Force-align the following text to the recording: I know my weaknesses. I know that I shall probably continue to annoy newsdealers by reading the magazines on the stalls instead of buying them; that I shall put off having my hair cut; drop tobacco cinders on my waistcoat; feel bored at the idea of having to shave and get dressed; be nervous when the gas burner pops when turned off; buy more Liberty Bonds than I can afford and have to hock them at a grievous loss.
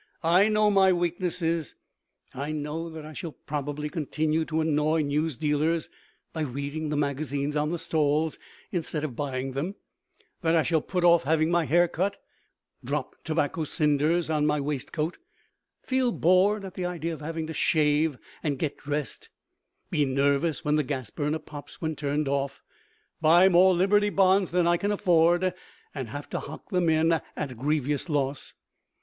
I 0.23 0.49
know 0.49 0.71
my 0.71 0.91
weaknesses. 0.91 1.75
I 2.33 2.51
know 2.53 2.89
that 2.89 3.05
I 3.05 3.13
shall 3.13 3.33
probably 3.33 3.87
continue 3.87 4.45
to 4.45 4.59
annoy 4.61 5.03
newsdealers 5.03 5.89
by 6.33 6.41
reading 6.41 6.89
the 6.89 6.97
magazines 6.97 7.55
on 7.55 7.69
the 7.69 7.77
stalls 7.77 8.39
instead 8.71 9.03
of 9.03 9.15
buying 9.15 9.51
them; 9.51 9.75
that 10.41 10.55
I 10.55 10.63
shall 10.63 10.81
put 10.81 11.03
off 11.03 11.21
having 11.21 11.51
my 11.51 11.65
hair 11.65 11.87
cut; 11.87 12.19
drop 12.83 13.15
tobacco 13.23 13.63
cinders 13.63 14.27
on 14.31 14.47
my 14.47 14.59
waistcoat; 14.59 15.19
feel 15.83 16.11
bored 16.11 16.65
at 16.65 16.73
the 16.73 16.85
idea 16.87 17.13
of 17.13 17.21
having 17.21 17.45
to 17.45 17.53
shave 17.53 18.17
and 18.41 18.57
get 18.57 18.77
dressed; 18.77 19.29
be 19.91 20.03
nervous 20.03 20.65
when 20.65 20.77
the 20.77 20.83
gas 20.83 21.11
burner 21.11 21.37
pops 21.37 21.79
when 21.79 21.95
turned 21.95 22.27
off; 22.27 22.63
buy 23.21 23.47
more 23.49 23.75
Liberty 23.75 24.09
Bonds 24.09 24.49
than 24.49 24.65
I 24.65 24.77
can 24.77 24.91
afford 24.91 25.53
and 25.93 26.07
have 26.09 26.27
to 26.31 26.39
hock 26.39 26.71
them 26.71 26.89
at 26.89 27.21
a 27.37 27.53
grievous 27.53 28.09
loss. 28.09 28.55